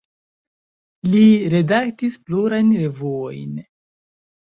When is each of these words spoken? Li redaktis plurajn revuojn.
Li 1.11 1.21
redaktis 1.55 2.17
plurajn 2.25 2.75
revuojn. 2.83 3.65